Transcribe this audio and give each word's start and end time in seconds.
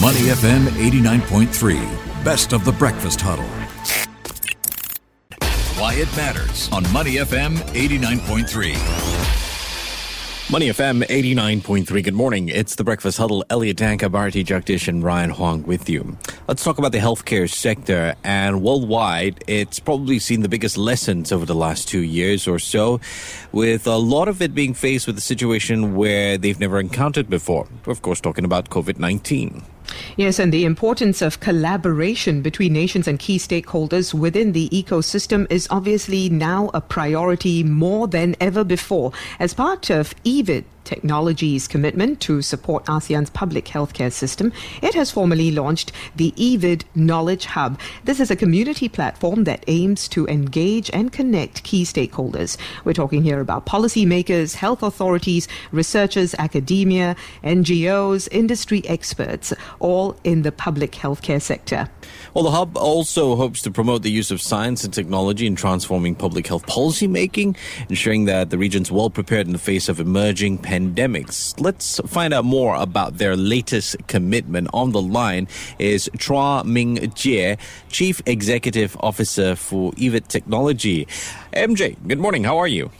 Money 0.00 0.30
FM 0.30 0.66
89.3, 0.68 2.24
best 2.24 2.54
of 2.54 2.64
the 2.64 2.72
breakfast 2.72 3.20
huddle. 3.20 3.44
Why 5.78 5.92
it 5.94 6.08
matters 6.16 6.70
on 6.72 6.90
Money 6.90 7.16
FM 7.16 7.56
89.3. 7.74 8.72
Money 10.50 10.68
FM 10.70 11.04
89.3. 11.04 12.02
Good 12.02 12.14
morning. 12.14 12.48
It's 12.48 12.76
the 12.76 12.82
Breakfast 12.82 13.18
Huddle. 13.18 13.44
Elliot 13.50 13.76
Danker, 13.76 14.10
Bharati 14.10 14.42
Jagdish, 14.42 14.88
and 14.88 15.04
Ryan 15.04 15.30
Huang 15.30 15.64
with 15.64 15.88
you. 15.90 16.16
Let's 16.50 16.64
talk 16.64 16.78
about 16.78 16.90
the 16.90 16.98
healthcare 16.98 17.48
sector. 17.48 18.16
And 18.24 18.60
worldwide, 18.60 19.44
it's 19.46 19.78
probably 19.78 20.18
seen 20.18 20.40
the 20.40 20.48
biggest 20.48 20.76
lessons 20.76 21.30
over 21.30 21.46
the 21.46 21.54
last 21.54 21.86
two 21.86 22.00
years 22.00 22.48
or 22.48 22.58
so, 22.58 23.00
with 23.52 23.86
a 23.86 23.96
lot 23.96 24.26
of 24.26 24.42
it 24.42 24.52
being 24.52 24.74
faced 24.74 25.06
with 25.06 25.16
a 25.16 25.20
situation 25.20 25.94
where 25.94 26.36
they've 26.36 26.58
never 26.58 26.80
encountered 26.80 27.30
before. 27.30 27.68
Of 27.86 28.02
course, 28.02 28.20
talking 28.20 28.44
about 28.44 28.68
COVID 28.68 28.98
19. 28.98 29.62
Yes, 30.16 30.40
and 30.40 30.52
the 30.52 30.64
importance 30.64 31.22
of 31.22 31.38
collaboration 31.38 32.42
between 32.42 32.72
nations 32.72 33.06
and 33.06 33.20
key 33.20 33.38
stakeholders 33.38 34.12
within 34.12 34.50
the 34.50 34.68
ecosystem 34.70 35.46
is 35.50 35.68
obviously 35.70 36.28
now 36.30 36.68
a 36.74 36.80
priority 36.80 37.62
more 37.62 38.08
than 38.08 38.34
ever 38.40 38.64
before. 38.64 39.12
As 39.38 39.54
part 39.54 39.88
of 39.88 40.16
EVYD, 40.24 40.64
Technology's 40.90 41.68
commitment 41.68 42.18
to 42.22 42.42
support 42.42 42.84
ASEAN's 42.86 43.30
public 43.30 43.66
healthcare 43.66 44.10
system, 44.10 44.52
it 44.82 44.92
has 44.92 45.08
formally 45.08 45.52
launched 45.52 45.92
the 46.16 46.32
EVYD 46.32 46.82
Knowledge 46.96 47.44
Hub. 47.44 47.78
This 48.06 48.18
is 48.18 48.28
a 48.28 48.34
community 48.34 48.88
platform 48.88 49.44
that 49.44 49.62
aims 49.68 50.08
to 50.08 50.26
engage 50.26 50.90
and 50.90 51.12
connect 51.12 51.62
key 51.62 51.84
stakeholders. 51.84 52.56
We're 52.84 52.92
talking 52.92 53.22
here 53.22 53.38
about 53.38 53.66
policymakers, 53.66 54.56
health 54.56 54.82
authorities, 54.82 55.46
researchers, 55.70 56.34
academia, 56.40 57.14
NGOs, 57.44 58.26
industry 58.32 58.82
experts, 58.88 59.52
all 59.78 60.16
in 60.24 60.42
the 60.42 60.50
public 60.50 60.90
healthcare 60.90 61.40
sector. 61.40 61.88
Well, 62.34 62.42
the 62.42 62.50
hub 62.50 62.76
also 62.76 63.36
hopes 63.36 63.62
to 63.62 63.70
promote 63.70 64.02
the 64.02 64.10
use 64.10 64.32
of 64.32 64.42
science 64.42 64.82
and 64.82 64.92
technology 64.92 65.46
in 65.46 65.54
transforming 65.54 66.16
public 66.16 66.48
health 66.48 66.66
policy 66.66 67.06
making, 67.06 67.54
ensuring 67.88 68.24
that 68.24 68.50
the 68.50 68.58
region's 68.58 68.90
well 68.90 69.10
prepared 69.10 69.46
in 69.46 69.52
the 69.52 69.58
face 69.60 69.88
of 69.88 70.00
emerging 70.00 70.58
pandemics. 70.58 70.79
Let's 71.58 72.00
find 72.06 72.32
out 72.32 72.44
more 72.44 72.76
about 72.76 73.18
their 73.18 73.36
latest 73.36 73.96
commitment. 74.06 74.68
On 74.72 74.92
the 74.92 75.02
line 75.02 75.48
is 75.78 76.10
Chua 76.16 76.64
Ming 76.64 76.96
Jie, 77.14 77.56
Chief 77.90 78.20
Executive 78.26 78.96
Officer 79.00 79.56
for 79.56 79.92
EVYD 79.92 80.26
Technology. 80.28 81.06
MJ, 81.52 81.96
good 82.06 82.18
morning. 82.18 82.44
How 82.44 82.58
are 82.58 82.68
you? 82.68 82.90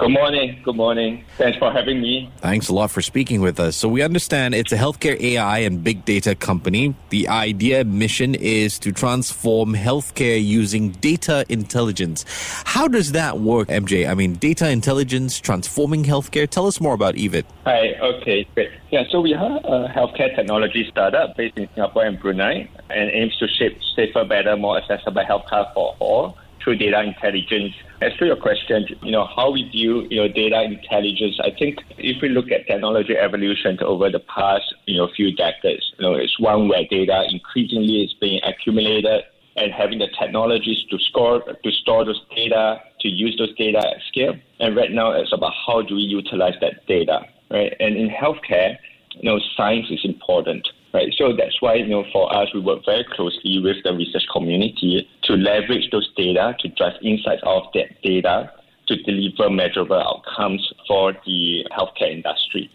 Good 0.00 0.12
morning. 0.12 0.58
Good 0.64 0.76
morning. 0.76 1.24
Thanks 1.36 1.58
for 1.58 1.70
having 1.70 2.00
me. 2.00 2.32
Thanks 2.38 2.70
a 2.70 2.74
lot 2.74 2.90
for 2.90 3.02
speaking 3.02 3.42
with 3.42 3.60
us. 3.60 3.76
So, 3.76 3.86
we 3.86 4.00
understand 4.00 4.54
it's 4.54 4.72
a 4.72 4.76
healthcare 4.78 5.20
AI 5.20 5.58
and 5.58 5.84
big 5.84 6.06
data 6.06 6.34
company. 6.34 6.94
The 7.10 7.28
idea 7.28 7.84
mission 7.84 8.34
is 8.34 8.78
to 8.78 8.92
transform 8.92 9.74
healthcare 9.74 10.42
using 10.42 10.92
data 10.92 11.44
intelligence. 11.50 12.24
How 12.64 12.88
does 12.88 13.12
that 13.12 13.40
work, 13.40 13.68
MJ? 13.68 14.08
I 14.08 14.14
mean, 14.14 14.36
data 14.36 14.70
intelligence 14.70 15.38
transforming 15.38 16.04
healthcare. 16.04 16.48
Tell 16.48 16.66
us 16.66 16.80
more 16.80 16.94
about 16.94 17.16
EVYD. 17.16 17.44
Hi. 17.66 17.92
Okay. 18.00 18.48
Great. 18.54 18.70
Yeah. 18.90 19.04
So, 19.10 19.20
we 19.20 19.34
are 19.34 19.58
a 19.58 19.92
healthcare 19.92 20.34
technology 20.34 20.88
startup 20.90 21.36
based 21.36 21.58
in 21.58 21.68
Singapore 21.74 22.06
and 22.06 22.18
Brunei 22.18 22.70
and 22.88 23.10
aims 23.10 23.36
to 23.36 23.46
shape 23.48 23.78
safer, 23.94 24.24
better, 24.24 24.56
more 24.56 24.78
accessible 24.78 25.22
healthcare 25.24 25.70
for 25.74 25.94
all 25.98 26.38
through 26.62 26.76
data 26.76 27.02
intelligence. 27.02 27.74
As 28.00 28.12
to 28.18 28.26
your 28.26 28.36
question, 28.36 28.86
you 29.02 29.12
know, 29.12 29.26
how 29.36 29.50
we 29.50 29.68
view, 29.68 30.06
you 30.10 30.16
know, 30.16 30.28
data 30.28 30.62
intelligence, 30.62 31.38
I 31.42 31.50
think 31.58 31.78
if 31.98 32.22
we 32.22 32.28
look 32.28 32.50
at 32.50 32.66
technology 32.66 33.16
evolution 33.16 33.78
over 33.82 34.10
the 34.10 34.20
past, 34.20 34.74
you 34.86 34.96
know, 34.96 35.08
few 35.14 35.34
decades, 35.34 35.92
you 35.98 36.06
know, 36.06 36.14
it's 36.14 36.38
one 36.40 36.68
where 36.68 36.84
data 36.90 37.24
increasingly 37.30 38.02
is 38.04 38.14
being 38.20 38.40
accumulated 38.42 39.22
and 39.56 39.72
having 39.72 39.98
the 39.98 40.08
technologies 40.18 40.78
to 40.90 40.98
store 40.98 41.42
to 41.42 41.70
store 41.72 42.04
those 42.04 42.20
data, 42.34 42.80
to 43.00 43.08
use 43.08 43.36
those 43.36 43.54
data 43.56 43.78
at 43.78 44.02
scale. 44.08 44.34
And 44.60 44.76
right 44.76 44.92
now 44.92 45.12
it's 45.12 45.32
about 45.32 45.52
how 45.66 45.82
do 45.82 45.96
we 45.96 46.02
utilize 46.02 46.54
that 46.60 46.86
data, 46.86 47.20
right? 47.50 47.74
And 47.80 47.96
in 47.96 48.08
healthcare, 48.08 48.76
you 49.12 49.28
know, 49.28 49.40
science 49.56 49.86
is 49.90 50.00
important 50.04 50.66
right? 50.92 51.12
So 51.16 51.34
that's 51.36 51.60
why, 51.60 51.74
you 51.74 51.88
know, 51.88 52.04
for 52.12 52.34
us, 52.34 52.48
we 52.54 52.60
work 52.60 52.84
very 52.84 53.04
closely 53.04 53.60
with 53.62 53.76
the 53.84 53.94
research 53.94 54.26
community 54.32 55.08
to 55.24 55.34
leverage 55.34 55.90
those 55.90 56.10
data 56.16 56.56
to 56.60 56.68
drive 56.68 56.94
insights 57.02 57.42
out 57.46 57.66
of 57.66 57.72
that 57.74 58.00
data 58.02 58.52
to 58.88 58.96
deliver 59.02 59.48
measurable 59.50 60.00
outcomes 60.00 60.69
for 60.90 61.12
the 61.24 61.64
healthcare 61.70 62.10
industry. 62.10 62.68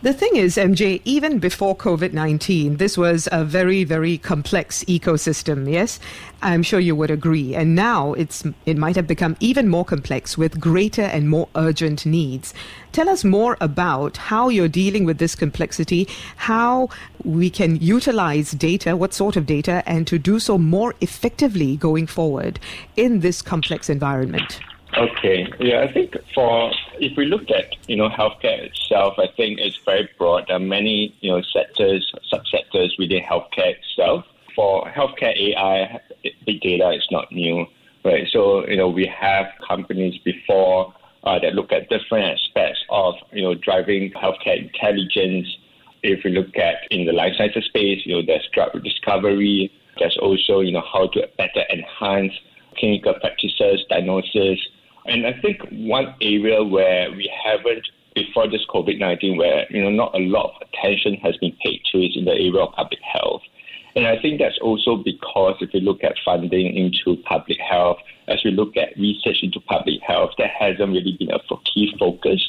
The 0.00 0.14
thing 0.14 0.36
is, 0.36 0.56
MJ, 0.56 1.02
even 1.04 1.38
before 1.38 1.76
COVID 1.76 2.14
19, 2.14 2.78
this 2.78 2.96
was 2.96 3.28
a 3.30 3.44
very, 3.44 3.84
very 3.84 4.16
complex 4.16 4.84
ecosystem, 4.84 5.70
yes? 5.70 6.00
I'm 6.40 6.62
sure 6.62 6.80
you 6.80 6.96
would 6.96 7.10
agree. 7.10 7.54
And 7.54 7.74
now 7.74 8.14
it's, 8.14 8.42
it 8.64 8.78
might 8.78 8.96
have 8.96 9.06
become 9.06 9.36
even 9.40 9.68
more 9.68 9.84
complex 9.84 10.38
with 10.38 10.58
greater 10.58 11.02
and 11.02 11.28
more 11.28 11.50
urgent 11.56 12.06
needs. 12.06 12.54
Tell 12.92 13.10
us 13.10 13.22
more 13.22 13.58
about 13.60 14.16
how 14.16 14.48
you're 14.48 14.66
dealing 14.66 15.04
with 15.04 15.18
this 15.18 15.34
complexity, 15.34 16.08
how 16.36 16.88
we 17.22 17.50
can 17.50 17.76
utilize 17.76 18.52
data, 18.52 18.96
what 18.96 19.12
sort 19.12 19.36
of 19.36 19.44
data, 19.44 19.82
and 19.84 20.06
to 20.06 20.18
do 20.18 20.38
so 20.38 20.56
more 20.56 20.94
effectively 21.02 21.76
going 21.76 22.06
forward 22.06 22.60
in 22.96 23.20
this 23.20 23.42
complex 23.42 23.90
environment. 23.90 24.58
Okay. 24.98 25.46
Yeah, 25.60 25.82
I 25.82 25.92
think 25.92 26.16
for 26.34 26.72
if 26.98 27.16
we 27.16 27.26
look 27.26 27.48
at 27.50 27.76
you 27.88 27.94
know 27.94 28.08
healthcare 28.08 28.64
itself, 28.64 29.14
I 29.16 29.28
think 29.36 29.60
it's 29.60 29.78
very 29.84 30.08
broad. 30.18 30.46
There 30.48 30.56
are 30.56 30.60
many 30.60 31.14
you 31.20 31.30
know 31.30 31.40
sectors, 31.42 32.12
subsectors 32.32 32.98
within 32.98 33.22
healthcare 33.22 33.76
itself. 33.76 34.24
For 34.56 34.86
healthcare 34.86 35.36
AI, 35.38 36.00
big 36.44 36.60
data 36.62 36.90
is 36.90 37.06
not 37.12 37.30
new, 37.30 37.64
right? 38.04 38.26
So 38.32 38.66
you 38.66 38.76
know 38.76 38.88
we 38.88 39.06
have 39.06 39.46
companies 39.66 40.18
before 40.24 40.92
uh, 41.22 41.38
that 41.38 41.54
look 41.54 41.70
at 41.70 41.88
different 41.88 42.36
aspects 42.36 42.80
of 42.90 43.14
you 43.32 43.42
know 43.42 43.54
driving 43.54 44.10
healthcare 44.12 44.60
intelligence. 44.60 45.46
If 46.02 46.24
we 46.24 46.32
look 46.32 46.56
at 46.56 46.90
in 46.90 47.06
the 47.06 47.12
life 47.12 47.34
sciences 47.38 47.66
space, 47.66 48.04
you 48.04 48.16
know 48.16 48.22
there's 48.26 48.48
drug 48.52 48.82
discovery. 48.82 49.70
There's 50.00 50.18
also 50.20 50.58
you 50.58 50.72
know 50.72 50.84
how 50.92 51.06
to 51.06 51.28
better 51.36 51.62
enhance 51.72 52.32
clinical 52.76 53.14
practices, 53.14 53.84
diagnosis 53.88 54.58
and 55.08 55.26
I 55.26 55.32
think 55.40 55.62
one 55.70 56.14
area 56.20 56.62
where 56.62 57.10
we 57.10 57.30
haven't 57.44 57.86
before 58.14 58.48
this 58.48 58.64
COVID 58.68 58.98
nineteen, 58.98 59.36
where 59.36 59.66
you 59.70 59.82
know 59.82 59.90
not 59.90 60.14
a 60.14 60.18
lot 60.18 60.54
of 60.54 60.68
attention 60.68 61.14
has 61.16 61.36
been 61.38 61.56
paid 61.64 61.80
to, 61.92 61.98
is 61.98 62.16
in 62.16 62.24
the 62.24 62.32
area 62.32 62.58
of 62.58 62.72
public 62.74 63.00
health. 63.00 63.42
And 63.96 64.06
I 64.06 64.20
think 64.20 64.38
that's 64.38 64.58
also 64.60 64.96
because 64.96 65.56
if 65.60 65.72
we 65.72 65.80
look 65.80 66.04
at 66.04 66.14
funding 66.24 66.76
into 66.76 67.20
public 67.22 67.58
health, 67.58 67.98
as 68.28 68.38
we 68.44 68.50
look 68.50 68.76
at 68.76 68.96
research 68.96 69.38
into 69.42 69.60
public 69.60 70.00
health, 70.02 70.30
that 70.38 70.50
hasn't 70.50 70.92
really 70.92 71.16
been 71.18 71.30
a 71.30 71.40
key 71.64 71.94
focus. 71.98 72.46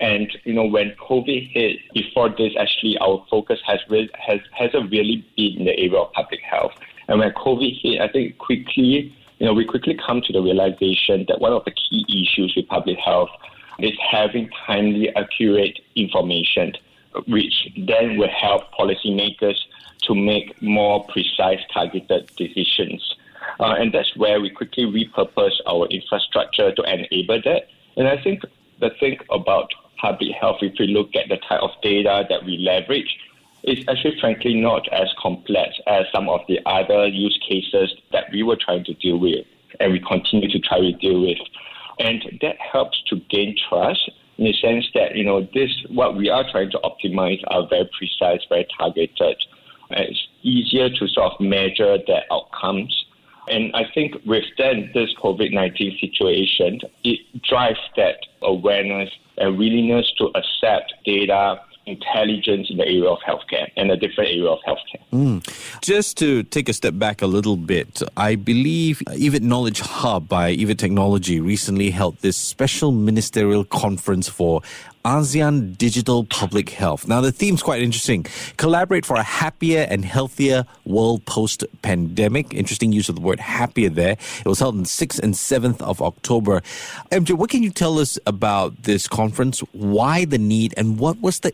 And 0.00 0.30
you 0.44 0.52
know, 0.52 0.66
when 0.66 0.94
COVID 1.00 1.52
hit, 1.52 1.78
before 1.94 2.28
this, 2.28 2.52
actually, 2.58 2.98
our 2.98 3.24
focus 3.30 3.60
has 3.66 3.80
really, 3.88 4.10
has 4.18 4.40
hasn't 4.52 4.90
really 4.90 5.24
been 5.36 5.58
in 5.58 5.64
the 5.64 5.78
area 5.78 5.96
of 5.96 6.12
public 6.12 6.40
health. 6.40 6.72
And 7.08 7.20
when 7.20 7.30
COVID 7.32 7.80
hit, 7.80 8.00
I 8.00 8.08
think 8.08 8.38
quickly 8.38 9.16
you 9.38 9.46
know, 9.46 9.54
we 9.54 9.64
quickly 9.64 9.98
come 10.06 10.20
to 10.22 10.32
the 10.32 10.40
realization 10.40 11.24
that 11.28 11.40
one 11.40 11.52
of 11.52 11.64
the 11.64 11.72
key 11.72 12.04
issues 12.08 12.54
with 12.56 12.68
public 12.68 12.98
health 12.98 13.30
is 13.78 13.92
having 14.10 14.48
timely, 14.66 15.14
accurate 15.16 15.80
information, 15.96 16.72
which 17.26 17.68
then 17.76 18.16
will 18.16 18.28
help 18.28 18.72
policymakers 18.72 19.56
to 20.02 20.14
make 20.14 20.60
more 20.62 21.04
precise, 21.06 21.58
targeted 21.72 22.30
decisions. 22.36 23.16
Uh, 23.60 23.74
and 23.78 23.92
that's 23.92 24.16
where 24.16 24.40
we 24.40 24.50
quickly 24.50 24.84
repurpose 24.84 25.54
our 25.66 25.86
infrastructure 25.88 26.74
to 26.74 26.82
enable 26.82 27.40
that. 27.44 27.68
And 27.96 28.08
I 28.08 28.22
think 28.22 28.42
the 28.80 28.90
thing 29.00 29.18
about 29.30 29.70
public 30.00 30.30
health, 30.40 30.58
if 30.60 30.74
we 30.78 30.88
look 30.88 31.14
at 31.14 31.28
the 31.28 31.36
type 31.48 31.62
of 31.62 31.70
data 31.82 32.24
that 32.28 32.44
we 32.44 32.58
leverage, 32.58 33.16
is 33.64 33.84
actually 33.88 34.18
frankly 34.20 34.54
not 34.54 34.86
as 34.92 35.08
complex 35.18 35.74
as 35.86 36.04
some 36.12 36.28
of 36.28 36.40
the 36.48 36.60
other 36.66 37.06
use 37.06 37.38
cases 37.48 37.94
that 38.12 38.24
we 38.32 38.42
were 38.42 38.56
trying 38.56 38.84
to 38.84 38.94
deal 38.94 39.18
with 39.18 39.46
and 39.80 39.92
we 39.92 40.00
continue 40.00 40.48
to 40.48 40.58
try 40.58 40.80
to 40.80 40.92
deal 40.92 41.20
with. 41.22 41.38
And 41.98 42.22
that 42.42 42.56
helps 42.60 43.02
to 43.08 43.16
gain 43.30 43.56
trust 43.68 44.10
in 44.38 44.44
the 44.44 44.52
sense 44.54 44.86
that, 44.94 45.14
you 45.16 45.24
know, 45.24 45.48
this 45.54 45.70
what 45.88 46.16
we 46.16 46.28
are 46.28 46.44
trying 46.50 46.70
to 46.72 46.80
optimize 46.84 47.40
are 47.48 47.66
very 47.68 47.88
precise, 47.96 48.40
very 48.48 48.66
targeted. 48.78 49.36
It's 49.90 50.28
easier 50.42 50.90
to 50.90 51.08
sort 51.08 51.32
of 51.32 51.40
measure 51.40 51.98
the 51.98 52.20
outcomes. 52.30 53.04
And 53.48 53.74
I 53.74 53.84
think 53.94 54.14
with 54.26 54.44
then 54.58 54.90
this 54.94 55.10
COVID 55.22 55.52
19 55.52 55.98
situation, 56.00 56.80
it 57.04 57.20
drives 57.42 57.78
that 57.96 58.16
awareness 58.42 59.10
and 59.38 59.56
willingness 59.56 60.10
to 60.18 60.30
accept 60.34 60.94
data 61.04 61.60
intelligence 61.86 62.68
in 62.70 62.76
the 62.76 62.84
area 62.84 63.08
of 63.08 63.18
healthcare 63.20 63.70
and 63.76 63.90
a 63.90 63.96
different 63.96 64.30
area 64.30 64.46
of 64.46 64.58
healthcare. 64.66 65.02
Mm. 65.12 65.80
Just 65.80 66.16
to 66.18 66.42
take 66.44 66.68
a 66.68 66.72
step 66.72 66.98
back 66.98 67.22
a 67.22 67.26
little 67.26 67.56
bit, 67.56 68.02
I 68.16 68.34
believe 68.36 69.02
EVYD 69.08 69.42
Knowledge 69.42 69.80
Hub 69.80 70.28
by 70.28 70.54
EVYD 70.54 70.78
Technology 70.78 71.40
recently 71.40 71.90
held 71.90 72.18
this 72.18 72.36
special 72.36 72.92
ministerial 72.92 73.64
conference 73.64 74.28
for 74.28 74.62
ASEAN 75.04 75.76
Digital 75.76 76.24
Public 76.24 76.70
Health. 76.70 77.06
Now, 77.06 77.20
the 77.20 77.30
theme's 77.30 77.62
quite 77.62 77.82
interesting. 77.82 78.24
Collaborate 78.56 79.04
for 79.04 79.16
a 79.16 79.22
happier 79.22 79.86
and 79.90 80.02
healthier 80.02 80.64
world 80.86 81.26
post 81.26 81.62
pandemic. 81.82 82.54
Interesting 82.54 82.90
use 82.90 83.10
of 83.10 83.16
the 83.16 83.20
word 83.20 83.38
happier 83.38 83.90
there. 83.90 84.12
It 84.12 84.46
was 84.46 84.60
held 84.60 84.76
on 84.76 84.84
6th 84.84 85.20
and 85.22 85.34
7th 85.34 85.82
of 85.82 86.00
October. 86.00 86.62
MJ, 87.12 87.36
what 87.36 87.50
can 87.50 87.62
you 87.62 87.68
tell 87.68 87.98
us 87.98 88.18
about 88.26 88.84
this 88.84 89.06
conference? 89.06 89.60
Why 89.72 90.24
the 90.24 90.38
need 90.38 90.72
and 90.78 90.98
what 90.98 91.20
was 91.20 91.40
the 91.40 91.52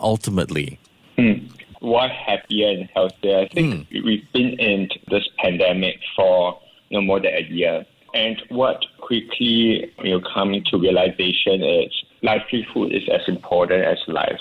ultimately? 0.00 0.78
Hmm. 1.16 1.46
Why 1.80 2.08
happier 2.08 2.68
and 2.68 2.88
healthier? 2.94 3.38
I 3.40 3.48
think 3.48 3.88
hmm. 3.88 4.04
we've 4.04 4.32
been 4.32 4.58
in 4.58 4.88
this 5.08 5.28
pandemic 5.38 5.98
for 6.16 6.60
you 6.88 7.00
know, 7.00 7.06
more 7.06 7.20
than 7.20 7.34
a 7.34 7.42
year. 7.42 7.84
And 8.14 8.40
what 8.50 8.84
quickly 9.00 9.92
you 10.04 10.10
know 10.10 10.20
coming 10.34 10.62
to 10.70 10.78
realization 10.78 11.62
is 11.62 11.92
livelihood 12.22 12.92
is 12.92 13.08
as 13.08 13.22
important 13.26 13.84
as 13.84 13.98
life. 14.06 14.40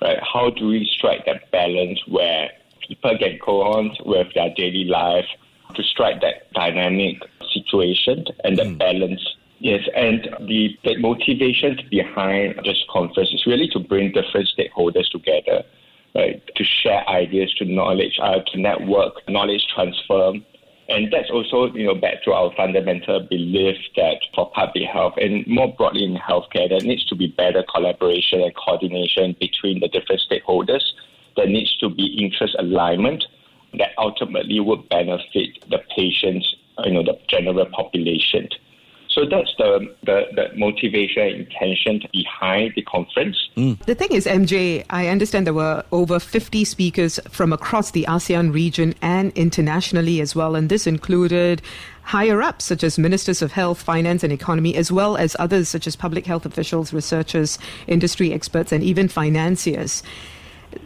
Right? 0.00 0.18
How 0.22 0.50
do 0.50 0.68
we 0.68 0.88
strike 0.96 1.26
that 1.26 1.50
balance 1.50 2.00
where 2.06 2.50
people 2.86 3.18
can 3.18 3.38
go 3.44 3.62
on 3.62 3.96
with 4.06 4.32
their 4.34 4.54
daily 4.54 4.84
life 4.84 5.26
to 5.74 5.82
strike 5.82 6.20
that 6.20 6.50
dynamic 6.52 7.22
situation 7.52 8.24
and 8.44 8.56
the 8.56 8.62
mm. 8.62 8.78
balance 8.78 9.22
Yes, 9.60 9.80
and 9.96 10.28
the, 10.46 10.78
the 10.84 10.98
motivations 10.98 11.80
behind 11.90 12.60
this 12.64 12.82
conference 12.90 13.30
is 13.32 13.44
really 13.44 13.68
to 13.68 13.80
bring 13.80 14.12
different 14.12 14.48
stakeholders 14.56 15.08
together, 15.10 15.64
right? 16.14 16.40
To 16.54 16.64
share 16.64 17.08
ideas, 17.08 17.52
to 17.54 17.64
knowledge, 17.64 18.18
uh, 18.22 18.38
to 18.52 18.60
network, 18.60 19.14
knowledge 19.28 19.66
transfer, 19.74 20.34
and 20.88 21.12
that's 21.12 21.30
also, 21.30 21.66
you 21.74 21.86
know, 21.86 21.94
back 21.94 22.22
to 22.24 22.32
our 22.32 22.50
fundamental 22.56 23.20
belief 23.28 23.76
that 23.96 24.20
for 24.34 24.50
public 24.52 24.84
health 24.84 25.14
and 25.18 25.46
more 25.46 25.74
broadly 25.76 26.04
in 26.04 26.16
healthcare, 26.16 26.68
there 26.68 26.80
needs 26.80 27.04
to 27.06 27.14
be 27.14 27.26
better 27.26 27.62
collaboration 27.74 28.40
and 28.40 28.54
coordination 28.56 29.36
between 29.38 29.80
the 29.80 29.88
different 29.88 30.22
stakeholders. 30.30 30.82
There 31.36 31.46
needs 31.46 31.76
to 31.78 31.90
be 31.90 32.16
interest 32.18 32.56
alignment 32.58 33.24
that 33.74 33.90
ultimately 33.98 34.60
would 34.60 34.88
benefit 34.88 35.62
the 35.68 35.78
patients, 35.94 36.56
you 36.84 36.92
know, 36.92 37.02
the 37.02 37.18
general 37.28 37.66
population. 37.66 38.48
So 39.18 39.24
that's 39.28 39.52
the, 39.58 39.92
the, 40.04 40.26
the 40.36 40.56
motivation 40.56 41.26
intention 41.26 42.00
behind 42.12 42.74
the 42.76 42.82
conference. 42.82 43.48
Mm. 43.56 43.76
The 43.84 43.96
thing 43.96 44.12
is, 44.12 44.26
MJ, 44.26 44.84
I 44.90 45.08
understand 45.08 45.44
there 45.44 45.54
were 45.54 45.84
over 45.90 46.20
50 46.20 46.64
speakers 46.64 47.18
from 47.28 47.52
across 47.52 47.90
the 47.90 48.04
ASEAN 48.04 48.54
region 48.54 48.94
and 49.02 49.32
internationally 49.32 50.20
as 50.20 50.36
well, 50.36 50.54
and 50.54 50.68
this 50.68 50.86
included 50.86 51.62
higher 52.02 52.40
ups 52.40 52.66
such 52.66 52.84
as 52.84 52.96
ministers 52.96 53.42
of 53.42 53.50
health, 53.50 53.82
finance, 53.82 54.22
and 54.22 54.32
economy, 54.32 54.76
as 54.76 54.92
well 54.92 55.16
as 55.16 55.34
others 55.40 55.68
such 55.68 55.88
as 55.88 55.96
public 55.96 56.24
health 56.24 56.46
officials, 56.46 56.92
researchers, 56.92 57.58
industry 57.88 58.32
experts, 58.32 58.70
and 58.70 58.84
even 58.84 59.08
financiers 59.08 60.04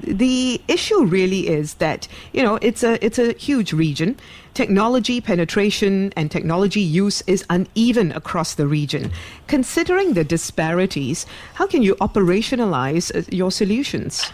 the 0.01 0.61
issue 0.69 1.05
really 1.05 1.49
is 1.49 1.75
that 1.75 2.09
you 2.33 2.43
know 2.43 2.57
it's 2.63 2.83
a 2.83 3.05
it's 3.05 3.19
a 3.19 3.33
huge 3.35 3.73
region. 3.73 4.19
Technology 4.55 5.21
penetration 5.21 6.13
and 6.15 6.31
technology 6.31 6.81
use 6.81 7.23
is 7.27 7.45
uneven 7.49 8.13
across 8.13 8.55
the 8.55 8.67
region. 8.67 9.11
Considering 9.47 10.13
the 10.13 10.25
disparities, 10.25 11.25
how 11.55 11.67
can 11.67 11.83
you 11.83 11.95
operationalize 11.97 13.15
uh, 13.17 13.23
your 13.31 13.51
solutions? 13.51 14.31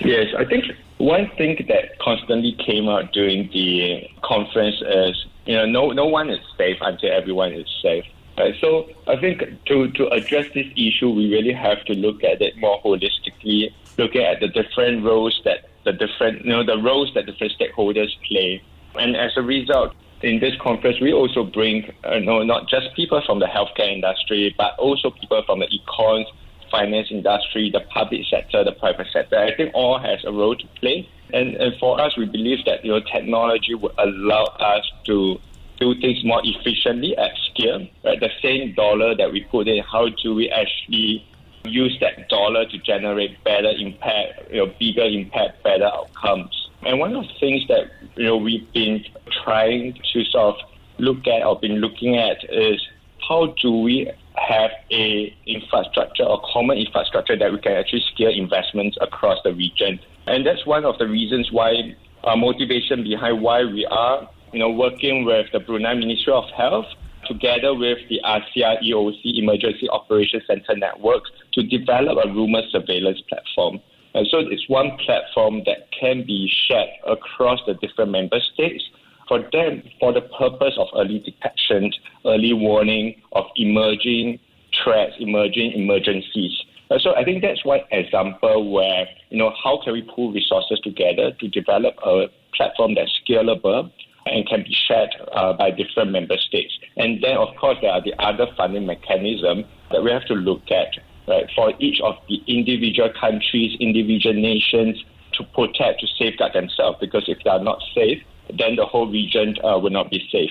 Yes, 0.00 0.34
I 0.36 0.44
think 0.44 0.64
one 0.98 1.30
thing 1.36 1.64
that 1.68 1.98
constantly 2.00 2.52
came 2.52 2.88
out 2.88 3.12
during 3.12 3.48
the 3.52 4.08
conference 4.22 4.82
is 4.84 5.26
you 5.46 5.54
know 5.54 5.66
no 5.66 5.90
no 5.92 6.06
one 6.06 6.28
is 6.30 6.40
safe 6.56 6.78
until 6.80 7.12
everyone 7.12 7.52
is 7.52 7.68
safe. 7.82 8.04
Right? 8.36 8.54
So 8.60 8.88
I 9.08 9.16
think 9.16 9.42
to, 9.66 9.90
to 9.90 10.06
address 10.10 10.46
this 10.54 10.66
issue, 10.76 11.10
we 11.10 11.32
really 11.32 11.52
have 11.52 11.84
to 11.86 11.94
look 11.94 12.22
at 12.22 12.40
it 12.40 12.56
more 12.56 12.80
holistically 12.82 13.72
looking 13.98 14.22
at 14.22 14.40
the 14.40 14.48
different 14.48 15.04
roles 15.04 15.40
that 15.44 15.68
the 15.84 15.92
different, 15.92 16.44
you 16.44 16.50
know, 16.50 16.64
the 16.64 16.78
roles 16.78 17.12
that 17.14 17.26
different 17.26 17.52
stakeholders 17.58 18.10
play. 18.26 18.62
And 18.94 19.16
as 19.16 19.32
a 19.36 19.42
result, 19.42 19.94
in 20.22 20.40
this 20.40 20.54
conference, 20.60 21.00
we 21.00 21.12
also 21.12 21.44
bring, 21.44 21.92
uh, 22.04 22.16
you 22.16 22.24
know, 22.24 22.42
not 22.42 22.68
just 22.68 22.94
people 22.96 23.22
from 23.24 23.38
the 23.38 23.46
healthcare 23.46 23.92
industry, 23.92 24.54
but 24.58 24.78
also 24.78 25.10
people 25.10 25.42
from 25.46 25.60
the 25.60 25.66
econs, 25.66 26.24
finance 26.70 27.08
industry, 27.10 27.70
the 27.72 27.80
public 27.92 28.22
sector, 28.28 28.64
the 28.64 28.72
private 28.72 29.06
sector. 29.12 29.38
I 29.38 29.54
think 29.56 29.72
all 29.74 29.98
has 29.98 30.24
a 30.24 30.32
role 30.32 30.56
to 30.56 30.66
play. 30.80 31.08
And, 31.32 31.54
and 31.56 31.74
for 31.78 32.00
us, 32.00 32.16
we 32.16 32.26
believe 32.26 32.64
that, 32.64 32.84
you 32.84 32.90
know, 32.90 33.00
technology 33.00 33.74
will 33.74 33.94
allow 33.98 34.44
us 34.44 34.84
to 35.06 35.38
do 35.78 35.94
things 36.00 36.24
more 36.24 36.40
efficiently 36.42 37.16
at 37.16 37.30
scale. 37.50 37.86
Right? 38.04 38.18
The 38.18 38.30
same 38.42 38.74
dollar 38.74 39.14
that 39.14 39.30
we 39.30 39.44
put 39.44 39.68
in, 39.68 39.82
how 39.84 40.08
do 40.08 40.34
we 40.34 40.50
actually 40.50 41.24
use 41.68 41.96
that 42.00 42.28
dollar 42.28 42.66
to 42.66 42.78
generate 42.78 43.42
better 43.44 43.70
impact, 43.70 44.50
you 44.50 44.58
know, 44.58 44.72
bigger 44.78 45.04
impact, 45.04 45.62
better 45.62 45.86
outcomes. 45.86 46.68
And 46.82 46.98
one 46.98 47.14
of 47.14 47.24
the 47.24 47.34
things 47.40 47.66
that 47.68 47.90
you 48.16 48.24
know 48.24 48.36
we've 48.36 48.70
been 48.72 49.04
trying 49.44 49.98
to 50.12 50.24
sort 50.24 50.54
of 50.56 50.70
look 50.98 51.26
at 51.26 51.44
or 51.44 51.58
been 51.58 51.76
looking 51.76 52.16
at 52.16 52.38
is 52.50 52.80
how 53.28 53.54
do 53.60 53.72
we 53.72 54.10
have 54.36 54.70
a 54.90 55.34
infrastructure 55.46 56.22
or 56.22 56.40
common 56.52 56.78
infrastructure 56.78 57.36
that 57.36 57.52
we 57.52 57.58
can 57.58 57.72
actually 57.72 58.04
scale 58.14 58.30
investments 58.30 58.96
across 59.00 59.38
the 59.44 59.52
region. 59.52 59.98
And 60.26 60.46
that's 60.46 60.64
one 60.66 60.84
of 60.84 60.98
the 60.98 61.08
reasons 61.08 61.50
why 61.50 61.96
our 62.24 62.36
motivation 62.36 63.02
behind 63.02 63.42
why 63.42 63.64
we 63.64 63.86
are, 63.86 64.28
you 64.52 64.58
know, 64.58 64.70
working 64.70 65.24
with 65.24 65.46
the 65.52 65.60
Brunei 65.60 65.94
Ministry 65.94 66.32
of 66.32 66.44
Health 66.56 66.86
together 67.26 67.74
with 67.74 67.98
the 68.08 68.20
ASEAN 68.24 68.82
EOC 68.82 69.38
Emergency 69.38 69.88
Operations 69.90 70.44
Center 70.46 70.76
Network 70.76 71.24
to 71.54 71.62
develop 71.62 72.18
a 72.24 72.28
rumor 72.28 72.62
surveillance 72.70 73.20
platform. 73.28 73.80
And 74.14 74.26
so 74.30 74.38
it's 74.38 74.68
one 74.68 74.96
platform 75.04 75.62
that 75.66 75.90
can 75.98 76.24
be 76.26 76.50
shared 76.66 76.88
across 77.06 77.60
the 77.66 77.74
different 77.74 78.10
member 78.10 78.40
states 78.40 78.84
for 79.28 79.40
them 79.52 79.82
for 80.00 80.12
the 80.12 80.22
purpose 80.22 80.74
of 80.78 80.88
early 80.96 81.18
detection, 81.18 81.92
early 82.24 82.52
warning 82.54 83.20
of 83.32 83.44
emerging 83.56 84.40
threats, 84.82 85.12
emerging 85.20 85.72
emergencies. 85.72 86.52
And 86.90 87.00
so 87.00 87.14
I 87.14 87.24
think 87.24 87.42
that's 87.42 87.64
one 87.64 87.80
example 87.90 88.72
where, 88.72 89.06
you 89.28 89.38
know, 89.38 89.52
how 89.62 89.80
can 89.84 89.92
we 89.92 90.02
pool 90.02 90.32
resources 90.32 90.80
together 90.80 91.32
to 91.38 91.48
develop 91.48 91.94
a 92.04 92.28
platform 92.54 92.94
that's 92.94 93.12
scalable 93.28 93.90
and 94.24 94.46
can 94.48 94.62
be 94.62 94.74
shared 94.86 95.10
uh, 95.32 95.52
by 95.52 95.70
different 95.70 96.12
member 96.12 96.36
states. 96.38 96.76
And 96.96 97.22
then, 97.22 97.36
of 97.36 97.54
course, 97.56 97.78
there 97.80 97.90
are 97.90 98.02
the 98.02 98.14
other 98.18 98.46
funding 98.56 98.86
mechanisms 98.86 99.64
that 99.90 100.02
we 100.02 100.10
have 100.10 100.26
to 100.26 100.34
look 100.34 100.70
at 100.70 100.98
right, 101.28 101.48
for 101.54 101.72
each 101.78 102.00
of 102.00 102.16
the 102.28 102.42
individual 102.46 103.10
countries, 103.20 103.76
individual 103.80 104.34
nations 104.34 105.04
to 105.34 105.44
protect, 105.44 106.00
to 106.00 106.06
safeguard 106.18 106.52
themselves. 106.54 106.98
Because 107.00 107.24
if 107.28 107.38
they 107.44 107.50
are 107.50 107.62
not 107.62 107.80
safe, 107.94 108.22
then 108.56 108.76
the 108.76 108.86
whole 108.86 109.10
region 109.10 109.56
uh, 109.64 109.78
will 109.78 109.90
not 109.90 110.10
be 110.10 110.26
safe. 110.32 110.50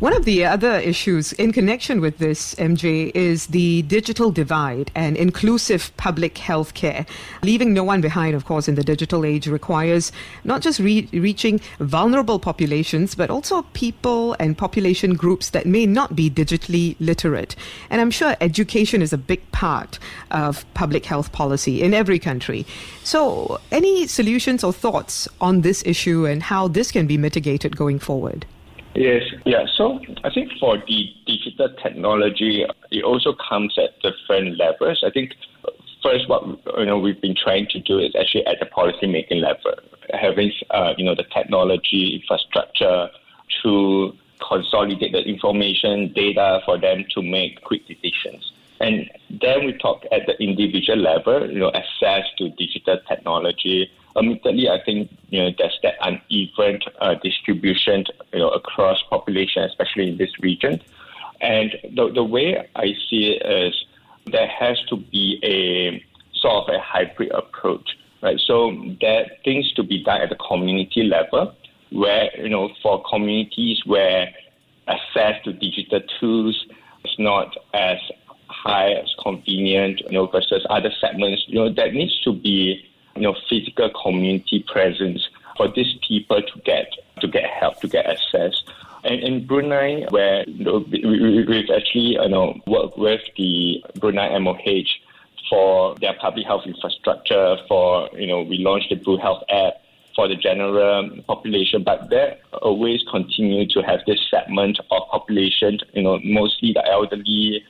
One 0.00 0.12
of 0.12 0.24
the 0.24 0.44
other 0.44 0.72
issues 0.80 1.32
in 1.34 1.52
connection 1.52 2.00
with 2.00 2.18
this, 2.18 2.56
MJ, 2.56 3.12
is 3.14 3.46
the 3.46 3.82
digital 3.82 4.32
divide 4.32 4.90
and 4.96 5.16
inclusive 5.16 5.96
public 5.96 6.36
health 6.38 6.74
care. 6.74 7.06
Leaving 7.44 7.72
no 7.72 7.84
one 7.84 8.00
behind, 8.00 8.34
of 8.34 8.44
course, 8.44 8.66
in 8.66 8.74
the 8.74 8.82
digital 8.82 9.24
age 9.24 9.46
requires 9.46 10.10
not 10.42 10.62
just 10.62 10.80
re- 10.80 11.08
reaching 11.12 11.60
vulnerable 11.78 12.40
populations, 12.40 13.14
but 13.14 13.30
also 13.30 13.62
people 13.72 14.34
and 14.40 14.58
population 14.58 15.14
groups 15.14 15.50
that 15.50 15.64
may 15.64 15.86
not 15.86 16.16
be 16.16 16.28
digitally 16.28 16.96
literate. 16.98 17.54
And 17.88 18.00
I'm 18.00 18.10
sure 18.10 18.36
education 18.40 19.00
is 19.00 19.12
a 19.12 19.18
big 19.18 19.48
part 19.52 20.00
of 20.32 20.66
public 20.74 21.06
health 21.06 21.30
policy 21.30 21.82
in 21.82 21.94
every 21.94 22.18
country. 22.18 22.66
So, 23.04 23.60
any 23.70 24.08
solutions 24.08 24.64
or 24.64 24.72
thoughts 24.72 25.28
on 25.40 25.60
this 25.60 25.84
issue 25.86 26.26
and 26.26 26.42
how 26.42 26.66
this 26.66 26.90
can 26.90 27.06
be 27.06 27.16
mitigated 27.16 27.76
going 27.76 28.00
forward? 28.00 28.44
Yes, 28.94 29.22
yeah. 29.44 29.66
So 29.74 30.00
I 30.22 30.30
think 30.30 30.52
for 30.60 30.78
the 30.78 31.14
digital 31.26 31.68
technology, 31.82 32.64
it 32.90 33.04
also 33.04 33.34
comes 33.48 33.76
at 33.76 34.00
different 34.00 34.56
levels. 34.56 35.02
I 35.04 35.10
think 35.10 35.34
first, 36.02 36.28
what 36.28 36.46
you 36.78 36.86
know 36.86 36.98
we've 36.98 37.20
been 37.20 37.34
trying 37.34 37.66
to 37.70 37.80
do 37.80 37.98
is 37.98 38.14
actually 38.18 38.46
at 38.46 38.60
the 38.60 38.66
policy 38.66 39.06
making 39.08 39.40
level, 39.40 39.74
having 40.12 40.52
uh, 40.70 40.94
you 40.96 41.04
know 41.04 41.14
the 41.14 41.24
technology 41.24 42.20
infrastructure 42.20 43.10
to 43.62 44.12
consolidate 44.46 45.12
the 45.12 45.22
information 45.22 46.12
data 46.12 46.60
for 46.64 46.78
them 46.78 47.04
to 47.14 47.22
make 47.22 47.62
quick 47.64 47.82
decisions. 47.88 48.52
And 48.80 49.10
then 49.30 49.64
we 49.64 49.72
talk 49.72 50.04
at 50.12 50.26
the 50.26 50.40
individual 50.42 50.98
level, 50.98 51.50
you 51.50 51.58
know, 51.58 51.70
access 51.72 52.24
to 52.38 52.50
digital 52.50 52.98
technology, 53.08 53.90
admittedly, 54.16 54.68
I 54.68 54.82
think 54.84 55.10
you 55.28 55.42
know 55.42 55.50
there's 55.56 55.78
that 55.82 55.94
uneven 56.00 56.80
uh, 57.00 57.14
distribution 57.22 58.04
you 58.32 58.40
know 58.40 58.50
across 58.50 59.02
population, 59.10 59.62
especially 59.64 60.08
in 60.08 60.18
this 60.18 60.30
region. 60.40 60.80
And 61.40 61.72
the 61.94 62.10
the 62.12 62.24
way 62.24 62.68
I 62.76 62.94
see 63.08 63.36
it 63.36 63.46
is 63.46 63.84
there 64.26 64.48
has 64.48 64.78
to 64.88 64.96
be 64.96 65.40
a 65.42 66.04
sort 66.38 66.68
of 66.68 66.74
a 66.74 66.80
hybrid 66.80 67.30
approach, 67.32 67.96
right? 68.22 68.40
So 68.40 68.72
there 69.00 69.26
things 69.44 69.72
to 69.74 69.82
be 69.82 70.02
done 70.02 70.22
at 70.22 70.28
the 70.30 70.36
community 70.36 71.04
level, 71.04 71.54
where 71.90 72.30
you 72.40 72.48
know 72.48 72.70
for 72.82 73.02
communities 73.10 73.82
where 73.84 74.32
access 74.86 75.42
to 75.44 75.52
digital 75.52 76.00
tools 76.20 76.66
is 77.04 77.14
not 77.18 77.56
as 77.72 77.98
high, 78.48 78.92
as 78.92 79.14
convenient, 79.22 80.00
you 80.00 80.12
know, 80.12 80.26
versus 80.26 80.66
other 80.70 80.90
segments, 81.00 81.44
you 81.46 81.56
know, 81.56 81.72
that 81.72 81.92
needs 81.92 82.18
to 82.22 82.32
be, 82.32 82.84
you 83.16 83.22
know, 83.22 83.34
physical 83.48 83.90
community 84.02 84.64
presence 84.66 85.28
for 85.56 85.68
these 85.68 85.94
people 86.06 86.42
to 86.42 86.60
get 86.64 86.92
to 87.20 87.28
get 87.28 87.44
help, 87.44 87.80
to 87.80 87.88
get 87.88 88.06
access. 88.06 88.62
And 89.04 89.20
in 89.20 89.46
Brunei, 89.46 90.06
where 90.10 90.44
you 90.48 90.64
know, 90.64 90.84
we, 90.90 91.44
we've 91.46 91.70
actually 91.70 92.14
you 92.14 92.28
know 92.28 92.60
worked 92.66 92.98
with 92.98 93.20
the 93.36 93.84
Brunei 93.96 94.38
MOH 94.38 94.88
for 95.48 95.94
their 95.96 96.14
public 96.14 96.46
health 96.46 96.62
infrastructure. 96.66 97.56
For 97.68 98.08
you 98.14 98.26
know, 98.26 98.42
we 98.42 98.58
launched 98.58 98.90
the 98.90 98.96
Bru 98.96 99.16
Health 99.18 99.42
app 99.50 99.74
for 100.14 100.28
the 100.28 100.36
general 100.36 101.10
population, 101.26 101.82
but 101.82 102.08
they 102.10 102.38
always 102.62 103.02
continue 103.10 103.66
to 103.68 103.82
have 103.82 104.00
this 104.06 104.20
segment 104.30 104.78
of 104.90 105.08
population, 105.10 105.78
you 105.92 106.02
know, 106.02 106.20
mostly 106.22 106.72
the 106.72 106.86
elderly 106.88 107.64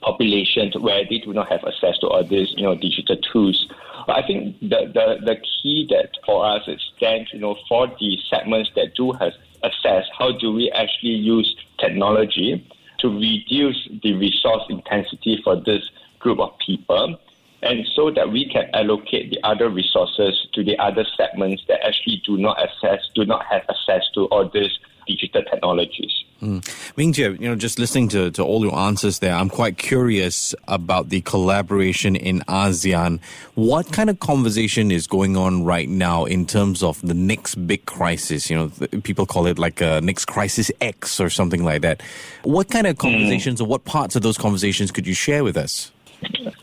population 0.00 0.72
where 0.80 1.04
they 1.08 1.18
do 1.18 1.32
not 1.32 1.50
have 1.50 1.60
access 1.66 1.98
to 1.98 2.08
all 2.08 2.24
these, 2.24 2.48
you 2.56 2.62
know, 2.62 2.74
digital 2.74 3.16
tools. 3.16 3.68
I 4.08 4.22
think 4.26 4.58
the, 4.60 4.90
the, 4.92 5.16
the 5.24 5.36
key 5.36 5.86
that 5.90 6.10
for 6.24 6.44
us 6.44 6.62
is 6.66 6.80
you 7.00 7.38
know, 7.38 7.56
for 7.68 7.86
the 7.86 8.18
segments 8.28 8.70
that 8.76 8.94
do 8.94 9.12
have 9.12 9.32
access, 9.62 10.06
how 10.18 10.32
do 10.32 10.52
we 10.52 10.70
actually 10.70 11.10
use 11.10 11.54
technology 11.78 12.66
to 12.98 13.08
reduce 13.08 13.88
the 14.02 14.14
resource 14.14 14.62
intensity 14.68 15.40
for 15.44 15.56
this 15.56 15.82
group 16.18 16.38
of 16.38 16.50
people 16.64 17.18
and 17.62 17.86
so 17.94 18.10
that 18.10 18.30
we 18.30 18.48
can 18.48 18.70
allocate 18.74 19.30
the 19.30 19.38
other 19.46 19.68
resources 19.68 20.46
to 20.54 20.64
the 20.64 20.78
other 20.78 21.04
segments 21.16 21.62
that 21.68 21.84
actually 21.84 22.22
do 22.24 22.38
not 22.38 22.58
access, 22.58 23.00
do 23.14 23.24
not 23.26 23.44
have 23.46 23.62
access 23.68 24.08
to 24.14 24.24
all 24.26 24.48
these 24.48 24.78
digital 25.06 25.42
technologies. 25.42 26.19
Mm. 26.40 26.60
Mingjie, 26.96 27.38
you 27.40 27.48
know, 27.48 27.54
just 27.54 27.78
listening 27.78 28.08
to, 28.08 28.30
to 28.30 28.42
all 28.42 28.64
your 28.64 28.74
answers 28.74 29.18
there, 29.18 29.34
I'm 29.34 29.50
quite 29.50 29.76
curious 29.76 30.54
about 30.68 31.10
the 31.10 31.20
collaboration 31.20 32.16
in 32.16 32.40
ASEAN. 32.48 33.20
What 33.54 33.92
kind 33.92 34.08
of 34.08 34.20
conversation 34.20 34.90
is 34.90 35.06
going 35.06 35.36
on 35.36 35.64
right 35.64 35.88
now 35.88 36.24
in 36.24 36.46
terms 36.46 36.82
of 36.82 37.00
the 37.02 37.14
next 37.14 37.66
big 37.66 37.84
crisis? 37.84 38.48
You 38.48 38.56
know, 38.56 39.00
people 39.02 39.26
call 39.26 39.46
it 39.46 39.58
like 39.58 39.80
a 39.80 40.00
next 40.00 40.26
crisis 40.26 40.70
X 40.80 41.20
or 41.20 41.28
something 41.28 41.62
like 41.62 41.82
that. 41.82 42.02
What 42.44 42.70
kind 42.70 42.86
of 42.86 42.96
hmm. 42.96 43.02
conversations 43.02 43.60
mm. 43.60 43.64
or 43.64 43.68
what 43.68 43.84
parts 43.84 44.16
of 44.16 44.22
those 44.22 44.38
conversations 44.38 44.90
could 44.90 45.06
you 45.06 45.14
share 45.14 45.44
with 45.44 45.56
us? 45.56 45.92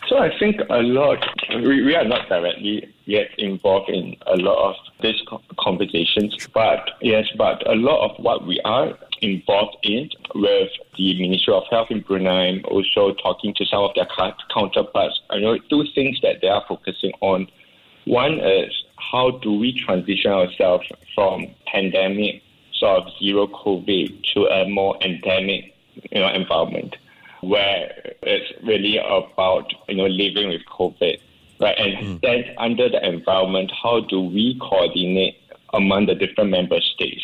So 0.07 0.17
I 0.17 0.29
think 0.39 0.59
a 0.69 0.81
lot, 0.81 1.19
we, 1.49 1.83
we 1.83 1.95
are 1.95 2.03
not 2.03 2.27
directly 2.29 2.93
yet 3.07 3.29
involved 3.37 3.89
in 3.89 4.15
a 4.27 4.35
lot 4.35 4.69
of 4.69 4.75
these 5.01 5.15
conversations, 5.57 6.35
but 6.53 6.91
yes, 7.01 7.25
but 7.37 7.65
a 7.67 7.73
lot 7.73 8.09
of 8.09 8.23
what 8.23 8.45
we 8.45 8.59
are 8.65 8.97
involved 9.21 9.77
in 9.83 10.09
with 10.35 10.69
the 10.97 11.19
Ministry 11.19 11.53
of 11.53 11.63
Health 11.71 11.87
in 11.89 12.01
Brunei, 12.01 12.59
also 12.65 13.13
talking 13.13 13.53
to 13.55 13.65
some 13.65 13.83
of 13.83 13.91
their 13.95 14.07
counterparts. 14.53 15.21
I 15.29 15.39
know 15.39 15.57
two 15.69 15.85
things 15.95 16.19
that 16.21 16.41
they 16.41 16.49
are 16.49 16.63
focusing 16.67 17.13
on. 17.21 17.47
One 18.05 18.39
is 18.39 18.73
how 18.97 19.31
do 19.31 19.53
we 19.53 19.79
transition 19.85 20.31
ourselves 20.31 20.87
from 21.15 21.47
pandemic, 21.65 22.43
sort 22.73 23.03
of 23.03 23.13
zero 23.19 23.47
COVID, 23.47 24.21
to 24.33 24.47
a 24.47 24.67
more 24.67 24.97
endemic 25.01 25.73
you 26.11 26.19
know, 26.19 26.27
environment 26.27 26.97
where 27.41 28.15
it's 28.23 28.51
really 28.63 28.97
about 28.97 29.71
you 29.87 29.95
know 29.95 30.07
living 30.07 30.49
with 30.49 30.61
COVID, 30.65 31.19
right? 31.59 31.77
And 31.77 31.97
mm. 31.97 32.21
then 32.21 32.55
under 32.57 32.89
the 32.89 33.05
environment, 33.05 33.71
how 33.83 34.01
do 34.01 34.21
we 34.21 34.59
coordinate 34.59 35.37
among 35.73 36.07
the 36.07 36.15
different 36.15 36.49
member 36.49 36.79
states? 36.81 37.21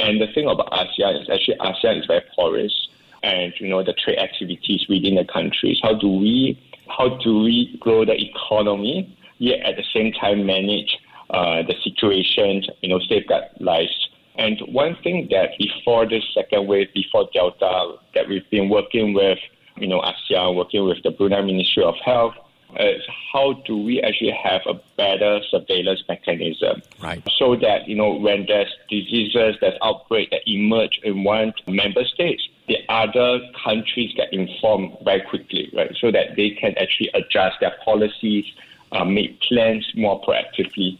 And 0.00 0.20
the 0.20 0.26
thing 0.32 0.48
about 0.48 0.70
ASEAN 0.70 1.22
is 1.22 1.30
actually 1.30 1.56
ASEAN 1.58 2.00
is 2.00 2.06
very 2.06 2.22
porous, 2.36 2.88
and 3.22 3.52
you 3.58 3.68
know 3.68 3.82
the 3.82 3.94
trade 3.94 4.18
activities 4.18 4.86
within 4.88 5.16
the 5.16 5.24
countries. 5.24 5.78
How 5.82 5.94
do 5.94 6.08
we 6.08 6.60
how 6.88 7.18
do 7.18 7.40
we 7.42 7.76
grow 7.80 8.04
the 8.04 8.14
economy 8.14 9.16
yet 9.38 9.60
at 9.60 9.76
the 9.76 9.84
same 9.92 10.12
time 10.12 10.46
manage 10.46 10.96
uh, 11.30 11.62
the 11.62 11.74
situation, 11.84 12.64
you 12.80 12.88
know, 12.88 12.98
safeguard 13.00 13.44
lives 13.60 14.08
and 14.38 14.60
one 14.68 14.96
thing 15.02 15.26
that 15.32 15.58
before 15.58 16.08
this 16.08 16.22
second 16.32 16.68
wave, 16.68 16.94
before 16.94 17.28
Delta, 17.34 17.96
that 18.14 18.28
we've 18.28 18.48
been 18.50 18.68
working 18.68 19.12
with, 19.12 19.38
you 19.76 19.88
know, 19.88 20.00
ASEAN, 20.00 20.54
working 20.54 20.84
with 20.84 21.02
the 21.02 21.10
Brunei 21.10 21.42
Ministry 21.42 21.82
of 21.82 21.96
Health, 22.04 22.34
is 22.76 23.02
how 23.32 23.54
do 23.64 23.76
we 23.76 24.00
actually 24.02 24.30
have 24.30 24.62
a 24.66 24.74
better 24.96 25.40
surveillance 25.50 26.02
mechanism? 26.08 26.82
Right. 27.02 27.22
So 27.36 27.56
that, 27.56 27.88
you 27.88 27.96
know, 27.96 28.12
when 28.14 28.46
there's 28.46 28.72
diseases, 28.88 29.56
there's 29.60 29.78
outbreak 29.82 30.30
that 30.30 30.42
emerge 30.46 31.00
in 31.02 31.24
one 31.24 31.52
member 31.66 32.04
state, 32.04 32.40
the 32.66 32.78
other 32.88 33.40
countries 33.64 34.12
get 34.14 34.32
informed 34.32 34.96
very 35.02 35.22
quickly, 35.22 35.70
right? 35.74 35.94
So 35.98 36.10
that 36.10 36.36
they 36.36 36.50
can 36.50 36.76
actually 36.78 37.10
adjust 37.14 37.60
their 37.60 37.74
policies, 37.84 38.44
uh, 38.92 39.04
make 39.04 39.40
plans 39.40 39.90
more 39.94 40.20
proactively. 40.22 40.98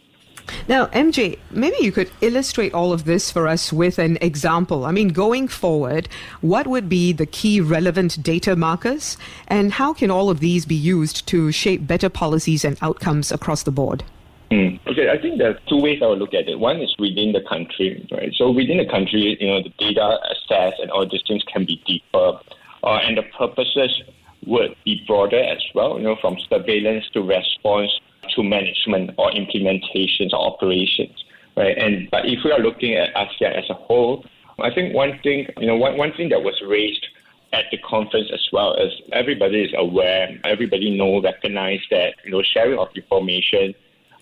Now, 0.68 0.86
MJ, 0.86 1.38
maybe 1.50 1.76
you 1.80 1.92
could 1.92 2.10
illustrate 2.20 2.74
all 2.74 2.92
of 2.92 3.04
this 3.04 3.30
for 3.30 3.46
us 3.48 3.72
with 3.72 3.98
an 3.98 4.18
example. 4.20 4.84
I 4.84 4.92
mean, 4.92 5.08
going 5.08 5.48
forward, 5.48 6.08
what 6.40 6.66
would 6.66 6.88
be 6.88 7.12
the 7.12 7.26
key 7.26 7.60
relevant 7.60 8.22
data 8.22 8.56
markers, 8.56 9.16
and 9.46 9.72
how 9.72 9.92
can 9.92 10.10
all 10.10 10.30
of 10.30 10.40
these 10.40 10.66
be 10.66 10.74
used 10.74 11.26
to 11.28 11.52
shape 11.52 11.86
better 11.86 12.08
policies 12.08 12.64
and 12.64 12.76
outcomes 12.82 13.32
across 13.32 13.62
the 13.62 13.70
board? 13.70 14.04
Mm. 14.50 14.80
Okay, 14.86 15.10
I 15.10 15.20
think 15.20 15.38
there 15.38 15.50
are 15.50 15.58
two 15.68 15.80
ways 15.80 16.00
I 16.02 16.06
would 16.06 16.18
look 16.18 16.32
at 16.32 16.48
it. 16.48 16.58
One 16.58 16.80
is 16.80 16.94
within 16.98 17.32
the 17.32 17.42
country, 17.42 18.06
right? 18.10 18.32
So 18.34 18.50
within 18.50 18.78
the 18.78 18.86
country, 18.86 19.36
you 19.38 19.46
know, 19.46 19.62
the 19.62 19.72
data 19.78 20.18
access 20.30 20.78
and 20.80 20.90
all 20.90 21.06
these 21.06 21.22
things 21.28 21.42
can 21.52 21.66
be 21.66 21.82
deeper, 21.86 22.40
uh, 22.82 23.00
and 23.04 23.18
the 23.18 23.24
purposes 23.36 24.02
would 24.46 24.74
be 24.84 25.04
broader 25.06 25.38
as 25.42 25.62
well. 25.74 25.98
You 25.98 26.04
know, 26.04 26.16
from 26.16 26.38
surveillance 26.48 27.04
to 27.12 27.20
response 27.20 27.90
to 28.36 28.42
management 28.42 29.10
or 29.18 29.30
implementations 29.30 30.32
or 30.32 30.40
operations, 30.52 31.24
right? 31.56 31.76
And 31.76 32.10
but 32.10 32.26
if 32.26 32.44
we 32.44 32.52
are 32.52 32.60
looking 32.60 32.94
at 32.94 33.14
ASEAN 33.14 33.56
as 33.56 33.68
a 33.70 33.74
whole, 33.74 34.24
I 34.60 34.74
think 34.74 34.94
one 34.94 35.18
thing, 35.22 35.46
you 35.58 35.66
know, 35.66 35.76
one, 35.76 35.96
one 35.96 36.12
thing 36.12 36.30
that 36.30 36.42
was 36.42 36.60
raised 36.66 37.06
at 37.52 37.66
the 37.70 37.78
conference 37.78 38.28
as 38.32 38.46
well 38.52 38.74
is 38.74 38.92
everybody 39.12 39.62
is 39.62 39.72
aware, 39.76 40.38
everybody 40.44 40.96
know, 40.96 41.20
recognize 41.22 41.80
that, 41.90 42.14
you 42.24 42.30
know, 42.30 42.42
sharing 42.42 42.78
of 42.78 42.88
information 42.94 43.74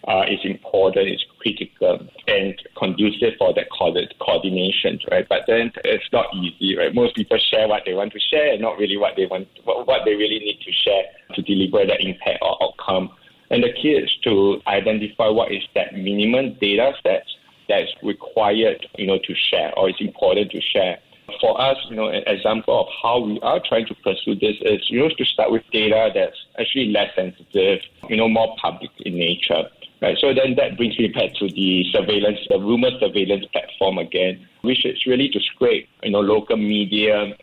uh, 0.06 0.24
is 0.28 0.38
important, 0.44 1.08
is 1.08 1.24
critical, 1.38 2.06
and 2.28 2.54
conducive 2.76 3.34
for 3.38 3.52
that 3.54 3.68
coordination, 3.70 5.00
right? 5.10 5.26
But 5.28 5.42
then 5.46 5.72
it's 5.84 6.04
not 6.12 6.26
easy, 6.34 6.76
right? 6.76 6.94
Most 6.94 7.16
people 7.16 7.38
share 7.38 7.66
what 7.66 7.82
they 7.84 7.94
want 7.94 8.12
to 8.12 8.20
share, 8.20 8.52
and 8.52 8.60
not 8.60 8.78
really 8.78 8.96
what 8.96 9.14
they 9.16 9.26
want, 9.26 9.48
what 9.64 10.02
they 10.04 10.14
really 10.14 10.38
need 10.38 10.60
to 10.64 10.72
share 10.72 11.04
to 11.34 11.42
deliver 11.42 11.84
the 11.86 11.98
impact 12.00 12.38
or 12.42 12.62
outcome 12.62 13.10
and 13.50 13.62
the 13.62 13.72
key 13.72 13.90
is 13.90 14.10
to 14.24 14.60
identify 14.66 15.28
what 15.28 15.52
is 15.52 15.62
that 15.74 15.94
minimum 15.94 16.56
data 16.60 16.92
set 17.02 17.24
that's 17.68 17.90
required, 18.02 18.86
you 18.96 19.06
know, 19.06 19.18
to 19.18 19.34
share 19.50 19.76
or 19.78 19.90
is 19.90 19.96
important 20.00 20.50
to 20.52 20.60
share. 20.60 20.98
For 21.40 21.60
us, 21.60 21.76
you 21.90 21.96
know, 21.96 22.06
an 22.06 22.22
example 22.26 22.82
of 22.82 22.86
how 23.02 23.18
we 23.18 23.40
are 23.40 23.60
trying 23.68 23.86
to 23.86 23.94
pursue 23.96 24.36
this 24.36 24.56
is, 24.60 24.88
you 24.88 25.00
know, 25.00 25.08
to 25.08 25.24
start 25.24 25.50
with 25.50 25.62
data 25.72 26.10
that's 26.14 26.36
actually 26.58 26.92
less 26.92 27.10
sensitive, 27.16 27.80
you 28.08 28.16
know, 28.16 28.28
more 28.28 28.54
public 28.62 28.90
in 29.00 29.16
nature. 29.16 29.64
Right. 30.02 30.16
So 30.20 30.34
then 30.34 30.54
that 30.56 30.76
brings 30.76 30.98
me 30.98 31.08
back 31.08 31.32
to 31.38 31.48
the 31.48 31.84
surveillance, 31.90 32.38
the 32.50 32.58
rumor 32.58 32.90
surveillance 33.00 33.46
platform 33.46 33.96
again, 33.98 34.46
which 34.60 34.84
is 34.84 35.06
really 35.06 35.30
to 35.30 35.40
scrape, 35.40 35.88
you 36.02 36.10
know, 36.10 36.20
local 36.20 36.58
media, 36.58 37.34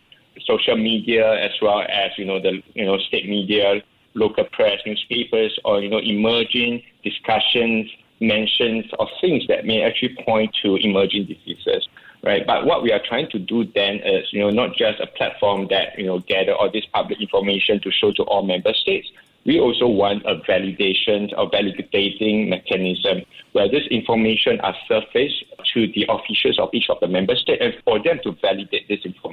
social 0.46 0.78
media, 0.78 1.34
as 1.44 1.52
well 1.62 1.82
as, 1.82 2.12
you 2.16 2.26
know, 2.26 2.40
the, 2.40 2.62
you 2.76 2.86
know, 2.86 3.00
state 3.00 3.28
media, 3.28 3.82
local 4.16 4.46
press, 4.52 4.80
newspapers, 4.86 5.58
or 5.66 5.82
you 5.82 5.90
know, 5.90 6.00
emerging 6.00 6.84
discussions, 7.04 7.90
mentions 8.22 8.86
of 9.00 9.08
things 9.20 9.46
that 9.48 9.66
may 9.66 9.82
actually 9.82 10.16
point 10.26 10.56
to 10.64 10.76
emerging 10.78 11.26
diseases, 11.26 11.88
right? 12.24 12.46
But 12.46 12.66
what 12.66 12.84
we 12.84 12.92
are 12.92 13.02
trying 13.06 13.30
to 13.32 13.40
do 13.40 13.66
then 13.76 13.96
is, 13.98 14.28
you 14.32 14.40
know, 14.40 14.50
not 14.50 14.76
just 14.76 15.00
a 15.00 15.08
platform 15.08 15.68
that 15.70 15.98
you 15.98 16.06
know 16.06 16.20
gather 16.20 16.54
all 16.54 16.72
this 16.72 16.86
public 16.94 17.22
information 17.22 17.82
to 17.82 17.92
show 17.92 18.12
to 18.14 18.24
all 18.24 18.44
member 18.44 18.74
states. 18.74 19.08
We 19.46 19.60
also 19.60 19.88
want 19.88 20.24
a 20.26 20.36
validation 20.50 21.38
or 21.38 21.52
validating 21.52 22.48
mechanism 22.48 23.24
where 23.52 23.70
this 23.70 23.84
information 23.92 24.62
are 24.62 24.76
surfaced 24.88 25.44
to 25.74 25.88
the 25.88 26.06
officials 26.08 26.58
of 26.60 26.70
each 26.74 26.90
of 26.90 27.02
the 27.02 27.08
member 27.08 27.36
states 27.36 27.62
and 27.62 27.74
for 27.84 28.02
them 28.02 28.20
to 28.24 28.32
validate 28.42 28.88
this 28.88 29.02
information. 29.04 29.33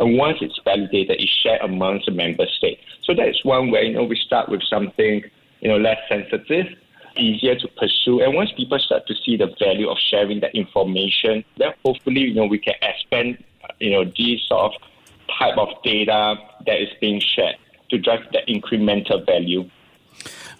And 0.00 0.16
once 0.16 0.38
it's 0.40 0.58
validated, 0.64 1.20
it's 1.20 1.30
shared 1.30 1.60
amongst 1.60 2.06
the 2.06 2.12
member 2.12 2.46
states. 2.56 2.80
So 3.04 3.14
that's 3.14 3.44
one 3.44 3.70
way, 3.70 3.84
you 3.84 3.92
know, 3.92 4.04
we 4.04 4.16
start 4.16 4.48
with 4.48 4.62
something, 4.62 5.22
you 5.60 5.68
know, 5.68 5.76
less 5.76 5.98
sensitive, 6.08 6.66
easier 7.16 7.54
to 7.56 7.68
pursue. 7.68 8.22
And 8.22 8.34
once 8.34 8.50
people 8.56 8.78
start 8.78 9.06
to 9.08 9.14
see 9.14 9.36
the 9.36 9.54
value 9.58 9.90
of 9.90 9.98
sharing 9.98 10.40
that 10.40 10.54
information, 10.54 11.44
then 11.58 11.74
hopefully, 11.84 12.20
you 12.20 12.34
know, 12.34 12.46
we 12.46 12.58
can 12.58 12.74
expand, 12.80 13.44
you 13.78 13.90
know, 13.90 14.10
these 14.16 14.40
sort 14.48 14.72
of 14.72 14.80
type 15.38 15.58
of 15.58 15.68
data 15.84 16.36
that 16.64 16.80
is 16.80 16.88
being 16.98 17.20
shared 17.20 17.56
to 17.90 17.98
drive 17.98 18.20
the 18.32 18.40
incremental 18.48 19.24
value 19.26 19.68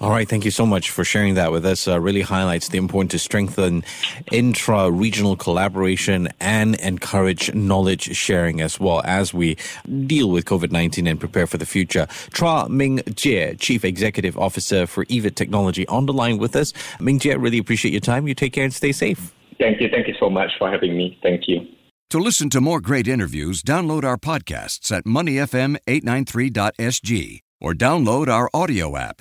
All 0.00 0.08
right, 0.08 0.26
thank 0.26 0.46
you 0.46 0.50
so 0.50 0.64
much 0.64 0.90
for 0.90 1.04
sharing 1.04 1.34
that 1.34 1.52
with 1.52 1.66
us. 1.66 1.86
Uh, 1.86 2.00
really 2.00 2.22
highlights 2.22 2.70
the 2.70 2.78
importance 2.78 3.12
to 3.12 3.18
strengthen 3.18 3.84
intra 4.32 4.90
regional 4.90 5.36
collaboration 5.36 6.30
and 6.40 6.76
encourage 6.76 7.52
knowledge 7.52 8.16
sharing 8.16 8.62
as 8.62 8.80
well 8.80 9.02
as 9.04 9.34
we 9.34 9.58
deal 10.06 10.30
with 10.30 10.46
COVID 10.46 10.72
19 10.72 11.06
and 11.06 11.20
prepare 11.20 11.46
for 11.46 11.58
the 11.58 11.66
future. 11.66 12.06
Chua 12.30 12.70
Ming 12.70 13.00
Jie, 13.14 13.54
Chief 13.58 13.84
Executive 13.84 14.38
Officer 14.38 14.86
for 14.86 15.04
EVYD 15.04 15.34
Technology, 15.34 15.86
on 15.88 16.06
the 16.06 16.14
line 16.14 16.38
with 16.38 16.56
us. 16.56 16.72
Ming 16.98 17.18
Jie, 17.18 17.36
really 17.36 17.58
appreciate 17.58 17.92
your 17.92 18.00
time. 18.00 18.26
You 18.26 18.34
take 18.34 18.54
care 18.54 18.64
and 18.64 18.72
stay 18.72 18.92
safe. 18.92 19.34
Thank 19.58 19.82
you. 19.82 19.90
Thank 19.90 20.08
you 20.08 20.14
so 20.18 20.30
much 20.30 20.52
for 20.58 20.70
having 20.70 20.96
me. 20.96 21.18
Thank 21.22 21.46
you. 21.46 21.66
To 22.08 22.18
listen 22.18 22.48
to 22.50 22.60
more 22.62 22.80
great 22.80 23.06
interviews, 23.06 23.62
download 23.62 24.04
our 24.04 24.16
podcasts 24.16 24.90
at 24.90 25.04
moneyfm893.sg 25.04 27.40
or 27.60 27.74
download 27.74 28.28
our 28.28 28.48
audio 28.54 28.96
app. 28.96 29.20